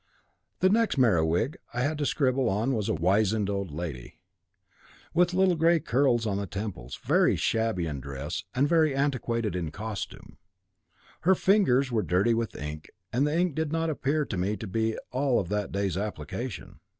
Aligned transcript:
The 0.61 0.69
next 0.71 0.97
Merewig 0.97 1.57
I 1.75 1.81
had 1.81 1.99
to 1.99 2.07
scribble 2.07 2.49
on 2.49 2.73
was 2.73 2.89
a 2.89 2.95
wizen 2.95 3.47
old 3.47 3.69
lady, 3.69 4.17
with 5.13 5.35
little 5.35 5.55
grey 5.55 5.79
curls 5.79 6.25
on 6.25 6.37
the 6.37 6.47
temples, 6.47 6.99
very 7.03 7.35
shabby 7.35 7.85
in 7.85 7.99
dress, 7.99 8.43
and 8.55 8.67
very 8.67 8.95
antiquated 8.95 9.55
in 9.55 9.69
costume. 9.69 10.39
Her 11.19 11.35
fingers 11.35 11.91
were 11.91 12.01
dirty 12.01 12.33
with 12.33 12.55
ink, 12.57 12.89
and 13.13 13.27
the 13.27 13.37
ink 13.37 13.53
did 13.53 13.71
not 13.71 13.91
appear 13.91 14.25
to 14.25 14.37
me 14.37 14.57
to 14.57 14.65
be 14.65 14.97
all 15.11 15.39
of 15.39 15.49
that 15.49 15.71
day's 15.71 15.97
application. 15.97 16.79